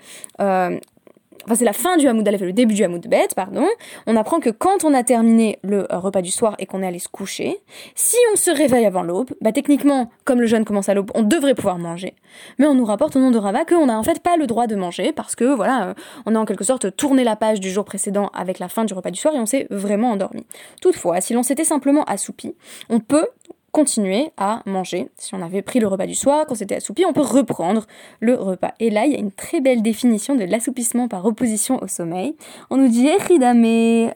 enfin 1.44 1.54
c'est 1.54 1.64
la 1.64 1.72
fin 1.72 1.96
du 1.96 2.06
Hamoud 2.08 2.26
Aleph 2.26 2.42
et 2.42 2.46
le 2.46 2.52
début 2.52 2.74
du 2.74 2.84
Hamoud 2.84 3.06
Bet, 3.08 3.28
pardon, 3.34 3.66
on 4.06 4.16
apprend 4.16 4.40
que 4.40 4.50
quand 4.50 4.84
on 4.84 4.94
a 4.94 5.02
terminé 5.02 5.58
le 5.62 5.90
euh, 5.92 5.98
repas 5.98 6.22
du 6.22 6.30
soir 6.30 6.54
et 6.58 6.66
qu'on 6.66 6.82
est 6.82 6.86
allé 6.86 6.98
se 6.98 7.08
coucher, 7.08 7.58
si 7.94 8.16
on 8.32 8.36
se 8.36 8.50
réveille 8.50 8.86
avant 8.86 9.02
l'aube, 9.02 9.30
bah 9.40 9.52
techniquement, 9.52 10.10
comme 10.24 10.40
le 10.40 10.46
jeûne 10.46 10.64
commence 10.64 10.88
à 10.88 10.94
l'aube, 10.94 11.10
on 11.14 11.22
devrait 11.22 11.54
pouvoir 11.54 11.78
manger. 11.78 12.14
Mais 12.58 12.66
on 12.66 12.74
nous 12.74 12.84
rapporte 12.84 13.16
au 13.16 13.20
nom 13.20 13.30
de 13.30 13.38
Rava 13.38 13.64
qu'on 13.64 13.86
n'a 13.86 13.98
en 13.98 14.02
fait 14.02 14.20
pas 14.20 14.36
le 14.36 14.46
droit 14.46 14.66
de 14.66 14.76
manger 14.76 15.12
parce 15.12 15.34
que 15.34 15.44
voilà, 15.44 15.88
euh, 15.88 15.94
on 16.26 16.34
a 16.34 16.38
en 16.38 16.44
quelque 16.44 16.64
sorte 16.64 16.94
tourné 16.96 17.24
la 17.24 17.36
page 17.36 17.60
du 17.60 17.70
jour 17.70 17.84
précédent 17.84 18.30
avec 18.34 18.58
la 18.58 18.68
fin 18.68 18.84
du 18.84 18.94
repas 18.94 19.10
du 19.10 19.20
soir 19.20 19.34
et 19.34 19.38
on 19.38 19.46
s'est 19.46 19.66
vraiment 19.70 20.10
endormi. 20.10 20.46
Toutefois, 20.80 21.20
si 21.20 21.34
l'on 21.34 21.42
s'était 21.42 21.64
simplement 21.64 22.04
assoupi, 22.04 22.54
on 22.88 23.00
peut 23.00 23.26
continuer 23.72 24.30
à 24.36 24.62
manger. 24.66 25.08
Si 25.16 25.34
on 25.34 25.42
avait 25.42 25.62
pris 25.62 25.80
le 25.80 25.86
repas 25.86 26.06
du 26.06 26.14
soir, 26.14 26.46
qu'on 26.46 26.54
s'était 26.54 26.76
assoupi, 26.76 27.04
on 27.04 27.12
peut 27.12 27.20
reprendre 27.20 27.86
le 28.20 28.34
repas. 28.34 28.72
Et 28.80 28.90
là, 28.90 29.06
il 29.06 29.12
y 29.12 29.16
a 29.16 29.18
une 29.18 29.32
très 29.32 29.60
belle 29.60 29.82
définition 29.82 30.34
de 30.34 30.44
l'assoupissement 30.44 31.08
par 31.08 31.24
opposition 31.24 31.82
au 31.82 31.86
sommeil. 31.86 32.34
On 32.70 32.76
nous 32.76 32.88
dit 32.88 33.06
Echidame 33.06 33.64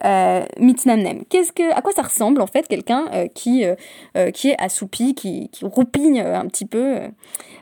euh, 0.04 0.44
mitnamnem. 0.58 1.24
Qu'est-ce 1.28 1.52
que, 1.52 1.72
à 1.72 1.80
quoi 1.82 1.92
ça 1.92 2.02
ressemble 2.02 2.40
en 2.40 2.46
fait 2.46 2.66
quelqu'un 2.66 3.06
euh, 3.12 3.28
qui, 3.28 3.64
euh, 3.64 4.30
qui 4.30 4.50
est 4.50 4.56
assoupi, 4.58 5.14
qui, 5.14 5.50
roupigne 5.62 6.20
un 6.20 6.46
petit 6.46 6.66
peu. 6.66 6.98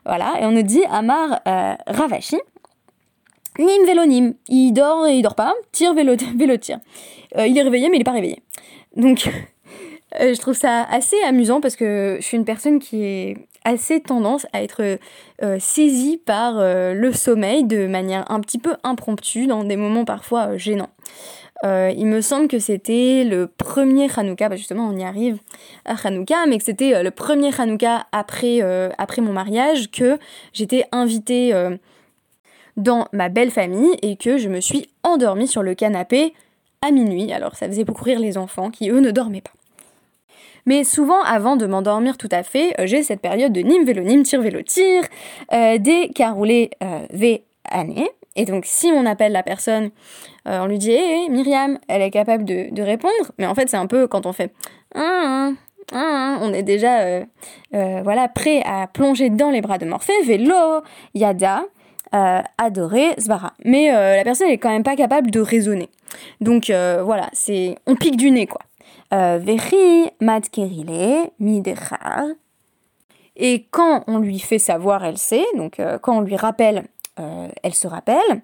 voilà. 0.05 0.35
Et 0.41 0.47
on 0.47 0.53
nous 0.53 0.63
dit 0.63 0.83
Amar 0.91 1.41
Ravashi. 1.87 2.39
Nim 3.59 3.85
vélonim. 3.87 4.35
Il 4.49 4.73
dort 4.73 5.07
et 5.07 5.17
il 5.17 5.23
dort 5.23 5.35
pas. 5.35 5.55
Tire 5.73 5.95
vélo, 5.95 6.17
tire. 6.57 6.79
il 7.37 7.57
est 7.57 7.63
réveillé 7.63 7.89
mais 7.91 7.97
il 7.97 8.01
est 8.01 8.05
pas 8.05 8.13
réveillé. 8.13 8.43
Donc 8.97 9.29
je 10.19 10.39
trouve 10.39 10.55
ça 10.55 10.85
assez 10.91 11.17
amusant 11.27 11.61
parce 11.61 11.77
que 11.77 12.17
je 12.21 12.25
suis 12.25 12.37
une 12.37 12.45
personne 12.45 12.79
qui 12.79 13.05
est 13.05 13.37
assez 13.65 14.01
tendance 14.01 14.47
à 14.53 14.63
être 14.63 14.99
euh, 15.43 15.59
saisie 15.61 16.17
par 16.17 16.59
euh, 16.59 16.95
le 16.95 17.13
sommeil 17.13 17.65
de 17.65 17.87
manière 17.87 18.31
un 18.31 18.41
petit 18.41 18.59
peu 18.59 18.75
impromptue 18.83 19.47
dans 19.47 19.65
des 19.65 19.77
moments 19.77 20.05
parfois 20.05 20.57
gênants. 20.57 20.91
il 21.65 22.07
me 22.07 22.21
semble 22.21 22.49
que 22.49 22.59
c'était 22.59 23.25
le 23.25 23.47
premier 23.47 24.09
Hanouka, 24.17 24.49
bah 24.49 24.57
justement 24.57 24.89
on 24.89 24.97
y 24.97 25.05
arrive 25.05 25.39
à 25.85 25.95
Hanouka, 25.95 26.47
mais 26.49 26.59
que 26.59 26.65
c'était 26.65 27.03
le 27.03 27.11
premier 27.13 27.51
Hanouka 27.57 28.07
après, 28.11 28.61
après 28.99 29.23
mon 29.23 29.33
mariage 29.33 29.91
que 29.91 30.19
j'étais 30.53 30.85
invitée 30.91 31.55
dans 32.77 33.07
ma 33.13 33.29
belle 33.29 33.51
famille 33.51 33.95
et 34.03 34.17
que 34.17 34.39
je 34.39 34.49
me 34.49 34.61
suis 34.61 34.89
endormie 35.05 35.47
sur 35.47 35.63
le 35.63 35.75
canapé 35.75 36.35
à 36.81 36.91
minuit. 36.91 37.33
Alors 37.33 37.55
ça 37.55 37.67
faisait 37.69 37.85
beaucoup 37.85 38.05
rire 38.05 38.19
les 38.19 38.37
enfants 38.39 38.71
qui 38.71 38.91
eux 38.91 39.01
ne 39.01 39.11
dormaient 39.11 39.41
pas. 39.41 39.53
Mais 40.67 40.85
souvent, 40.85 41.21
avant 41.23 41.57
de 41.57 41.67
m'endormir 41.67 42.17
tout 42.17 42.29
à 42.31 42.43
fait, 42.43 42.75
euh, 42.79 42.87
j'ai 42.87 43.03
cette 43.03 43.21
période 43.21 43.53
de 43.53 43.61
nim 43.61 43.85
vélo 43.85 44.03
nim, 44.03 44.23
tir 44.23 44.41
vélo 44.41 44.63
tir, 44.63 45.03
euh, 45.53 45.79
des 45.79 46.09
caroulés 46.15 46.71
euh, 46.83 47.01
v 47.11 47.43
année. 47.69 48.11
Et 48.37 48.45
donc, 48.45 48.65
si 48.65 48.87
on 48.95 49.05
appelle 49.05 49.33
la 49.33 49.43
personne, 49.43 49.91
euh, 50.49 50.61
on 50.61 50.67
lui 50.67 50.79
dit 50.79 50.93
hé, 50.93 51.29
Myriam, 51.29 51.79
elle 51.89 52.03
est 52.03 52.11
capable 52.11 52.45
de, 52.45 52.83
répondre. 52.83 53.33
Mais 53.39 53.47
en 53.47 53.55
fait, 53.55 53.69
c'est 53.69 53.77
un 53.77 53.87
peu 53.87 54.07
quand 54.07 54.27
on 54.27 54.33
fait 54.33 54.53
ah, 54.95 55.51
hein, 55.93 56.39
on 56.43 56.53
est 56.53 56.63
déjà 56.63 57.23
voilà 57.73 58.29
prêt 58.29 58.63
à 58.65 58.87
plonger 58.87 59.31
dans 59.31 59.51
les 59.51 59.61
bras 59.61 59.79
de 59.79 59.87
Morphée. 59.87 60.13
Vélo, 60.25 60.83
Yada, 61.15 61.65
adoré, 62.13 63.15
Svara. 63.19 63.55
Mais 63.65 63.91
la 63.91 64.23
personne 64.25 64.49
n'est 64.49 64.59
quand 64.59 64.71
même 64.71 64.83
pas 64.83 64.97
capable 64.97 65.31
de 65.31 65.41
raisonner. 65.41 65.89
Donc 66.41 66.67
voilà, 66.71 67.29
c'est 67.33 67.77
on 67.87 67.97
pique 67.97 68.17
du 68.17 68.31
nez 68.31 68.47
quoi. 68.47 68.61
Veri, 69.13 70.11
Matkerile, 70.21 71.31
Midechar. 71.39 72.25
Et 73.37 73.67
quand 73.71 74.05
on 74.07 74.19
lui 74.19 74.39
fait 74.39 74.59
savoir, 74.59 75.05
elle 75.05 75.19
sait, 75.19 75.45
donc 75.57 75.81
quand 76.01 76.19
on 76.19 76.21
lui 76.23 76.37
rappelle, 76.37 76.85
elle 77.17 77.75
se 77.75 77.87
rappelle. 77.87 78.43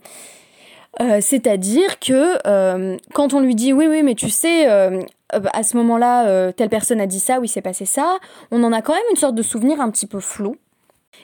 Euh, 1.00 1.18
c'est-à-dire 1.20 2.00
que 2.00 2.38
euh, 2.46 2.96
quand 3.14 3.32
on 3.34 3.40
lui 3.40 3.54
dit 3.54 3.72
oui, 3.72 3.87
oui, 3.87 4.02
mais 4.02 4.14
tu 4.14 4.30
sais, 4.30 4.68
euh, 4.68 5.00
à 5.30 5.62
ce 5.62 5.76
moment-là, 5.76 6.52
telle 6.52 6.68
personne 6.68 7.00
a 7.00 7.06
dit 7.06 7.20
ça, 7.20 7.38
oui, 7.40 7.48
c'est 7.48 7.62
passé 7.62 7.84
ça, 7.84 8.18
on 8.50 8.62
en 8.64 8.72
a 8.72 8.82
quand 8.82 8.94
même 8.94 9.02
une 9.10 9.16
sorte 9.16 9.34
de 9.34 9.42
souvenir 9.42 9.80
un 9.80 9.90
petit 9.90 10.06
peu 10.06 10.20
flou. 10.20 10.56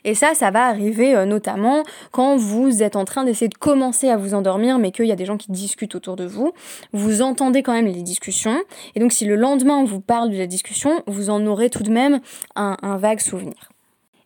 Et 0.04 0.14
ça, 0.14 0.34
ça 0.34 0.50
va 0.50 0.66
arriver 0.66 1.24
notamment 1.26 1.82
quand 2.10 2.36
vous 2.36 2.82
êtes 2.82 2.96
en 2.96 3.04
train 3.04 3.24
d'essayer 3.24 3.48
de 3.48 3.54
commencer 3.54 4.08
à 4.08 4.16
vous 4.16 4.34
endormir, 4.34 4.78
mais 4.78 4.90
qu'il 4.90 5.06
y 5.06 5.12
a 5.12 5.16
des 5.16 5.24
gens 5.24 5.36
qui 5.36 5.50
discutent 5.52 5.94
autour 5.94 6.16
de 6.16 6.26
vous. 6.26 6.52
Vous 6.92 7.22
entendez 7.22 7.62
quand 7.62 7.72
même 7.72 7.86
les 7.86 8.02
discussions. 8.02 8.60
Et 8.94 9.00
donc, 9.00 9.12
si 9.12 9.24
le 9.24 9.36
lendemain 9.36 9.76
on 9.76 9.84
vous 9.84 10.00
parle 10.00 10.30
de 10.30 10.36
la 10.36 10.46
discussion, 10.46 11.02
vous 11.06 11.30
en 11.30 11.46
aurez 11.46 11.70
tout 11.70 11.82
de 11.82 11.90
même 11.90 12.20
un 12.56 12.96
vague 12.96 13.20
souvenir. 13.20 13.70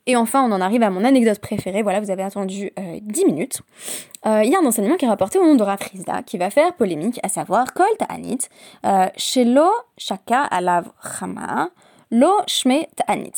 Et 0.09 0.17
enfin, 0.17 0.43
on 0.43 0.53
en 0.53 0.63
arrive 0.63 0.83
à 0.83 0.89
mon 0.89 1.05
anecdote 1.05 1.39
préférée. 1.39 1.83
Voilà, 1.83 2.01
vous 2.01 2.11
avez 2.11 2.23
attendu 2.23 2.73
10 3.03 3.23
euh, 3.23 3.27
minutes. 3.27 3.61
Euh, 4.27 4.43
il 4.43 4.51
y 4.51 4.57
a 4.57 4.59
un 4.59 4.65
enseignement 4.65 4.97
qui 4.97 5.05
est 5.05 5.09
rapporté 5.09 5.39
au 5.39 5.45
nom 5.45 5.55
de 5.55 5.63
Rafrizda 5.63 6.23
qui 6.23 6.39
va 6.39 6.49
faire 6.49 6.73
polémique, 6.73 7.21
à 7.23 7.29
savoir 7.29 7.75
Kol 7.75 7.87
Ta'anit, 7.99 8.39
euh, 8.87 9.07
Shelo 9.19 9.69
Shaka 9.99 10.45
Alav 10.45 10.91
Chama, 11.03 11.69
Lo 12.11 12.33
Shme 12.47 12.87
Ta'anit. 12.97 13.35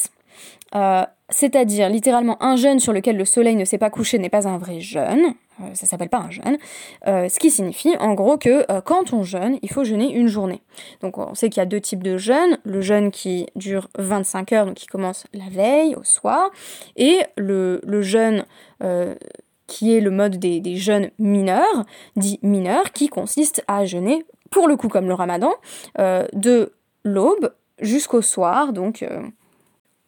C'est-à-dire 1.30 1.88
littéralement 1.88 2.42
un 2.42 2.56
jeûne 2.56 2.80
sur 2.80 2.92
lequel 2.92 3.16
le 3.16 3.24
soleil 3.24 3.54
ne 3.54 3.64
s'est 3.64 3.78
pas 3.78 3.90
couché 3.90 4.18
n'est 4.18 4.28
pas 4.28 4.48
un 4.48 4.58
vrai 4.58 4.80
jeûne, 4.80 5.34
euh, 5.60 5.74
ça 5.74 5.86
s'appelle 5.86 6.08
pas 6.08 6.18
un 6.18 6.30
jeûne, 6.30 6.58
euh, 7.06 7.28
ce 7.28 7.38
qui 7.38 7.50
signifie 7.50 7.96
en 7.98 8.14
gros 8.14 8.36
que 8.36 8.70
euh, 8.70 8.80
quand 8.80 9.12
on 9.12 9.22
jeûne, 9.22 9.58
il 9.62 9.70
faut 9.70 9.84
jeûner 9.84 10.12
une 10.12 10.26
journée. 10.26 10.62
Donc 11.02 11.18
on 11.18 11.34
sait 11.34 11.48
qu'il 11.48 11.60
y 11.60 11.62
a 11.62 11.66
deux 11.66 11.80
types 11.80 12.02
de 12.02 12.16
jeûnes, 12.16 12.58
le 12.64 12.80
jeûne 12.80 13.10
qui 13.10 13.46
dure 13.54 13.88
25 13.98 14.52
heures, 14.52 14.66
donc 14.66 14.74
qui 14.74 14.86
commence 14.86 15.24
la 15.32 15.48
veille, 15.50 15.94
au 15.94 16.02
soir, 16.02 16.50
et 16.96 17.20
le, 17.36 17.80
jeûne 18.02 18.44
qui 19.66 19.94
est 19.94 20.00
le 20.00 20.10
mode 20.10 20.36
des, 20.38 20.60
des 20.60 20.76
jeûnes 20.76 21.10
mineurs, 21.18 21.84
dit 22.16 22.40
mineurs, 22.42 22.92
qui 22.92 23.08
consiste 23.08 23.62
à 23.68 23.84
jeûner, 23.84 24.24
pour 24.50 24.66
le 24.66 24.76
coup 24.76 24.88
comme 24.88 25.06
le 25.06 25.14
ramadan, 25.14 25.52
de 25.98 26.72
l'aube 27.04 27.52
jusqu'au 27.80 28.22
soir, 28.22 28.72
donc 28.72 29.04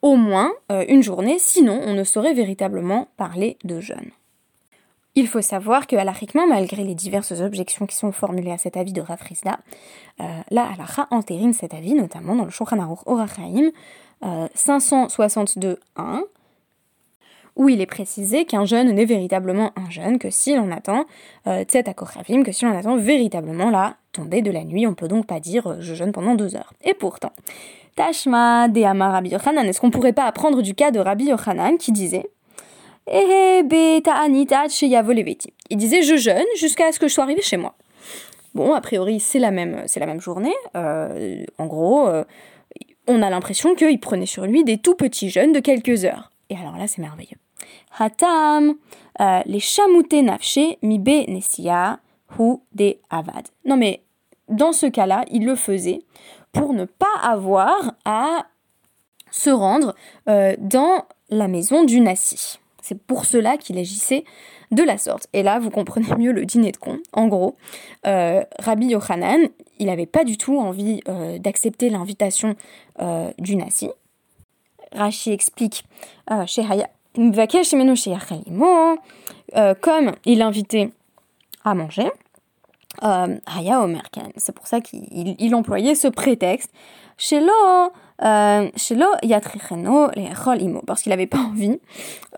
au 0.03 0.17
moins 0.17 0.53
une 0.89 1.03
journée, 1.03 1.37
sinon 1.39 1.81
on 1.85 1.95
ne 1.95 2.05
saurait 2.05 2.35
véritablement 2.35 3.09
parler 3.17 3.57
de 3.65 3.81
jeûne. 3.81 4.11
Il 5.15 5.29
faut 5.29 5.43
savoir 5.43 5.87
que, 5.87 5.95
halakhiquement, 5.95 6.47
malgré 6.47 6.85
les 6.85 6.95
diverses 6.95 7.33
objections 7.41 7.85
qui 7.85 7.97
sont 7.97 8.13
formulées 8.13 8.51
à 8.51 8.57
cet 8.57 8.79
avis 8.79 8.95
de 8.95 9.03
Rafrizda, 9.03 9.59
euh, 10.21 10.25
la 10.51 10.65
halakha 10.65 11.07
entérine 11.11 11.53
cet 11.53 11.75
avis, 11.75 11.93
notamment 11.93 12.35
dans 12.35 12.45
le 12.45 12.51
Shulchan 12.51 12.79
Aruch 12.79 13.01
Orachaim 13.05 13.73
euh, 14.25 14.49
562.1, 14.57 16.23
où 17.57 17.69
il 17.69 17.83
est 17.83 17.87
précisé 17.87 18.47
qu'un 18.47 18.65
jeûne 18.65 18.91
n'est 18.93 19.05
véritablement 19.05 19.73
un 19.77 19.91
jeûne 19.91 20.19
que 20.19 20.31
si 20.31 20.57
l'on 20.57 20.71
attend 20.71 21.05
euh, 21.47 21.65
que 21.65 22.53
si 22.53 22.65
l'on 22.65 22.75
attend 22.75 22.97
véritablement 22.97 23.69
la 23.69 23.97
tombée 24.13 24.41
de 24.41 24.51
la 24.51 24.65
nuit. 24.65 24.87
On 24.87 24.95
peut 24.95 25.09
donc 25.09 25.27
pas 25.27 25.41
dire 25.41 25.67
euh, 25.67 25.77
je 25.81 25.95
jeûne 25.95 26.13
pendant 26.13 26.35
deux 26.35 26.57
heures. 26.57 26.73
Et 26.85 26.95
pourtant, 26.95 27.33
Tashma 27.97 28.69
de 28.69 28.83
Rabbi 28.83 29.31
Yochanan, 29.31 29.67
est-ce 29.67 29.81
qu'on 29.81 29.91
pourrait 29.91 30.13
pas 30.13 30.25
apprendre 30.25 30.63
du 30.63 30.75
cas 30.75 30.91
de 30.91 30.99
Rabbi 30.99 31.27
Yochanan 31.27 31.77
qui 31.79 31.93
disait 31.93 32.27
il 33.11 33.67
disait 35.73 36.03
je 36.03 36.17
jeûne 36.17 36.47
jusqu'à 36.57 36.93
ce 36.93 37.01
que 37.01 37.09
je 37.09 37.15
sois 37.15 37.25
arrivé 37.25 37.43
chez 37.43 37.57
moi. 37.57 37.75
Bon, 38.55 38.75
a 38.75 38.81
priori, 38.81 39.19
c'est 39.19 39.39
la 39.39 39.51
même, 39.51 39.83
c'est 39.87 39.99
la 39.99 40.07
même 40.07 40.21
journée. 40.21 40.55
Euh, 40.77 41.43
en 41.59 41.67
gros, 41.67 42.07
euh, 42.07 42.25
on 43.09 43.23
a 43.23 43.31
l'impression 43.31 43.75
qu'il 43.75 43.99
prenait 43.99 44.27
sur 44.27 44.47
lui 44.47 44.63
des 44.63 44.79
tout 44.79 44.95
petits 44.95 45.31
jeûnes 45.31 45.53
de 45.53 45.61
quelques 45.61 46.05
heures. 46.05 46.31
Et 46.51 46.57
alors 46.57 46.77
là, 46.77 46.87
c'est 46.87 47.01
merveilleux. 47.01 47.39
Hatam, 47.99 48.75
euh, 49.21 49.41
les 49.47 49.61
chamouté 49.61 50.23
nafché 50.23 50.79
mibe 50.83 51.29
nesia 51.29 51.99
hu 52.39 52.57
de 52.75 52.97
avad. 53.11 53.49
Non 53.65 53.77
mais, 53.77 54.03
dans 54.49 54.73
ce 54.73 54.87
cas-là, 54.87 55.25
il 55.31 55.47
le 55.47 55.57
faisait 55.57 56.01
pour 56.53 56.73
ne 56.75 56.85
pas 56.85 57.07
avoir 57.23 57.95
à 58.05 58.47
se 59.31 59.51
rendre 59.51 59.95
dans 60.27 61.07
la 61.31 61.49
maison 61.49 61.85
du 61.85 62.01
nasi. 62.01 62.59
C'est 62.83 63.01
pour 63.01 63.25
cela 63.25 63.57
qu'il 63.57 63.79
agissait 63.79 64.25
de 64.73 64.83
la 64.83 64.99
sorte. 64.99 65.29
Et 65.33 65.43
là, 65.43 65.59
vous 65.61 65.71
comprenez 65.71 66.15
mieux 66.19 66.33
le 66.33 66.45
dîner 66.45 66.73
de 66.73 66.77
con. 66.77 66.99
En 67.13 67.29
gros, 67.29 67.57
euh, 68.07 68.43
Rabbi 68.59 68.87
Yochanan, 68.89 69.49
il 69.79 69.87
n'avait 69.87 70.07
pas 70.07 70.25
du 70.25 70.37
tout 70.37 70.59
envie 70.59 71.01
euh, 71.09 71.39
d'accepter 71.39 71.89
l'invitation 71.91 72.57
euh, 73.01 73.31
du 73.39 73.57
Nasi. 73.57 73.91
Rashi 74.93 75.33
explique 75.33 75.85
chez 76.47 76.63
Haya, 76.69 76.91
comme 79.81 80.13
il 80.27 80.39
l'invitait 80.39 80.91
à 81.65 81.75
manger, 81.75 82.11
Omerken. 83.01 84.33
C'est 84.37 84.55
pour 84.55 84.67
ça 84.67 84.81
qu'il 84.81 85.55
employait 85.55 85.95
ce 85.95 86.09
prétexte. 86.09 86.71
Chez 87.19 87.41
euh, 88.25 88.69
parce 90.87 91.03
qu'il 91.03 91.11
n'avait 91.11 91.27
pas 91.27 91.39
envie 91.39 91.79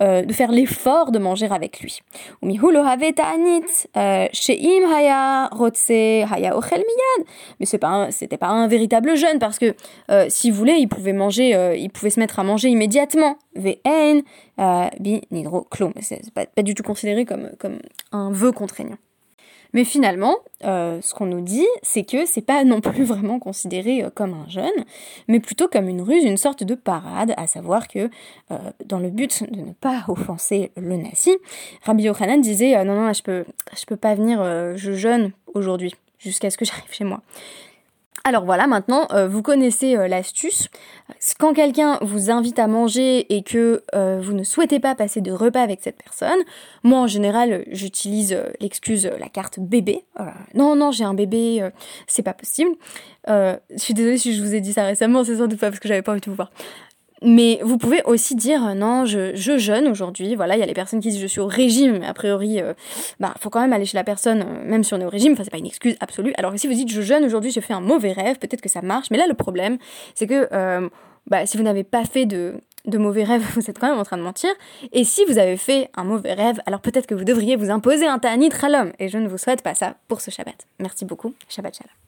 euh, 0.01 0.23
de 0.23 0.33
faire 0.33 0.51
l'effort 0.51 1.11
de 1.11 1.19
manger 1.19 1.47
avec 1.51 1.81
lui. 1.81 2.01
Euh, 2.43 2.47
Mais 7.61 7.67
c'est 7.67 7.79
pas 7.79 8.09
pas 8.39 8.49
un 8.49 8.67
véritable 8.69 9.17
jeûne 9.17 9.39
parce 9.39 9.59
que 9.59 9.75
s'il 10.29 10.53
voulait, 10.53 10.81
il 10.81 10.89
pouvait 10.89 11.13
manger, 11.13 11.77
il 11.79 11.91
pouvait 11.91 12.11
se 12.11 12.21
mettre 12.21 12.39
à 12.39 12.45
manger 12.45 12.69
immédiatement. 12.69 13.37
Vn 13.55 14.23
bi 15.01 15.23
nidro 15.31 15.67
C'est 16.01 16.33
pas, 16.33 16.47
pas 16.47 16.63
du 16.63 16.75
tout 16.75 16.83
considéré 16.83 17.25
comme, 17.25 17.51
comme 17.59 17.79
un 18.13 18.31
vœu 18.31 18.53
contraignant. 18.53 18.99
Mais 19.75 19.85
finalement, 19.85 20.37
euh, 20.65 21.01
ce 21.03 21.13
qu'on 21.15 21.27
nous 21.27 21.43
dit, 21.43 21.67
c'est 21.83 22.05
que 22.05 22.25
c'est 22.25 22.41
pas 22.41 22.65
non 22.65 22.81
plus 22.81 23.05
vraiment 23.05 23.39
considéré 23.39 24.05
euh, 24.05 24.11
comme 24.11 24.33
un 24.33 24.49
jeûne, 24.49 24.85
mais 25.29 25.41
plutôt 25.41 25.69
comme 25.69 25.89
une 25.89 26.01
ruse, 26.01 26.25
une 26.25 26.39
sorte 26.39 26.63
de 26.65 26.75
parade, 26.75 27.35
à 27.37 27.47
savoir 27.47 27.89
que 27.89 28.09
euh, 28.51 28.59
dans 28.87 29.01
le 29.01 29.11
but 29.11 29.43
de 29.51 29.61
ne 29.61 29.73
pas 29.73 30.05
offenser 30.09 30.71
le 30.77 30.97
nasi, 30.97 31.37
Rabbi 31.83 32.05
Yochanan 32.05 32.41
disait 32.41 32.83
non 32.85 32.95
non 32.95 33.13
je 33.13 33.23
peux 33.23 33.45
je 33.77 33.85
peux 33.85 33.97
pas 33.97 34.15
venir, 34.15 34.43
je 34.77 34.93
jeûne 34.93 35.33
aujourd'hui 35.53 35.95
jusqu'à 36.19 36.51
ce 36.51 36.57
que 36.57 36.65
j'arrive 36.65 36.93
chez 36.93 37.05
moi. 37.05 37.21
Alors 38.27 38.47
voilà, 38.47 38.67
maintenant, 38.67 39.07
euh, 39.13 39.29
vous 39.29 39.43
connaissez 39.43 39.99
euh, 39.99 40.09
l'astuce. 40.09 40.69
Quand 41.39 41.53
quelqu'un 41.53 41.99
vous 42.01 42.31
invite 42.31 42.59
à 42.59 42.67
manger 42.67 43.27
et 43.35 43.43
que 43.43 43.83
euh, 43.95 44.19
vous 44.23 44.33
ne 44.33 44.45
souhaitez 44.45 44.81
pas 44.81 44.95
passer 44.95 45.21
de 45.21 45.31
repas 45.31 45.61
avec 45.61 45.81
cette 45.83 46.03
personne, 46.03 46.39
moi 46.83 47.01
en 47.01 47.07
général, 47.07 47.67
j'utilise 47.71 48.35
l'excuse 48.61 49.11
la 49.21 49.29
carte 49.29 49.61
bébé. 49.61 50.05
non, 50.55 50.75
non, 50.75 50.91
j'ai 50.91 51.05
un 51.05 51.13
bébé, 51.13 51.69
c'est 52.07 52.23
pas 52.23 52.33
possible. 52.33 52.71
je 53.29 53.59
suis 53.77 53.93
désolée 53.93 54.17
si 54.17 54.35
je 54.35 54.43
vous 54.43 54.55
ai 54.55 54.61
dit 54.63 54.73
ça 54.73 54.85
récemment, 54.85 55.23
c'est 55.23 55.37
sans 55.37 55.47
doute 55.47 55.61
pas 55.61 55.69
parce 55.69 55.81
que 55.81 55.89
j'avais 55.89 56.03
pas 56.03 56.13
envie 56.13 56.23
de 56.23 56.31
vous 56.31 56.37
voir. 56.37 56.51
Mais 57.23 57.61
vous 57.63 57.79
pouvez 57.79 58.03
aussi 58.05 58.35
dire 58.35 58.65
euh, 58.67 58.75
non, 58.75 59.05
je, 59.05 59.35
je 59.35 59.57
jeûne 59.57 59.89
aujourd'hui. 59.89 60.35
Voilà, 60.35 60.57
il 60.57 60.61
y 60.61 60.63
a 60.63 60.67
les 60.67 60.75
personnes 60.75 61.01
qui 61.01 61.11
disent 61.11 61.21
je 61.21 61.27
suis 61.27 61.41
au 61.41 61.47
régime, 61.47 61.99
mais 61.99 62.07
a 62.07 62.15
priori, 62.15 62.61
euh, 62.61 62.75
bah, 63.21 63.35
faut 63.41 63.51
quand 63.51 63.61
même 63.61 63.73
aller 63.73 63.87
chez 63.87 63.97
la 63.97 64.05
personne, 64.05 64.43
euh, 64.43 64.65
même 64.65 64.85
si 64.85 64.95
on 64.95 65.01
est 65.01 65.05
au 65.05 65.11
régime. 65.11 65.33
Enfin, 65.33 65.45
c'est 65.45 65.51
pas 65.51 65.59
une 65.59 65.67
excuse 65.67 65.97
absolue. 66.01 66.35
Alors 66.37 66.53
que 66.53 66.59
si 66.59 66.67
vous 66.67 66.75
dites 66.75 66.91
je 66.91 67.01
jeûne 67.01 67.25
aujourd'hui, 67.25 67.51
j'ai 67.51 67.61
fait 67.61 67.75
un 67.75 67.81
mauvais 67.81 68.13
rêve, 68.13 68.39
peut-être 68.39 68.61
que 68.61 68.69
ça 68.69 68.83
marche. 68.83 69.11
Mais 69.11 69.19
là, 69.19 69.27
le 69.27 69.35
problème, 69.35 69.79
c'est 70.15 70.27
que 70.27 70.49
bah, 71.27 71.47
si 71.47 71.57
vous 71.57 71.63
n'avez 71.63 71.85
pas 71.85 72.05
fait 72.05 72.27
de, 72.27 72.55
de 72.87 72.99
mauvais 72.99 73.25
rêves, 73.25 73.43
vous 73.55 73.69
êtes 73.71 73.79
quand 73.79 73.89
même 73.89 73.99
en 73.99 74.05
train 74.05 74.19
de 74.19 74.23
mentir. 74.23 74.51
Et 74.93 75.05
si 75.05 75.25
vous 75.27 75.39
avez 75.39 75.57
fait 75.57 75.91
un 75.97 76.05
mauvais 76.05 76.35
rêve, 76.35 76.61
alors 76.67 76.81
peut-être 76.81 77.07
que 77.07 77.15
vous 77.15 77.25
devriez 77.25 77.57
vous 77.57 77.71
imposer 77.71 78.07
un 78.07 78.19
ta'anit 78.19 78.51
ralom. 78.51 78.93
Et 78.99 79.09
je 79.09 79.19
ne 79.19 79.29
vous 79.29 79.39
souhaite 79.39 79.63
pas 79.63 79.75
ça 79.75 79.97
pour 80.09 80.21
ce 80.21 80.31
Shabbat. 80.31 80.67
Merci 80.79 81.05
beaucoup. 81.05 81.35
Shabbat 81.49 81.77
Shalom. 81.77 82.04